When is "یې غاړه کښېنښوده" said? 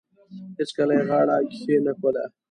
0.97-2.23